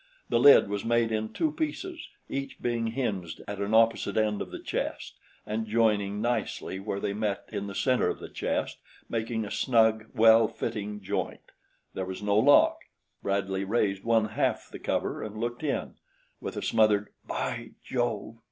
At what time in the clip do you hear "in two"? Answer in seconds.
1.11-1.51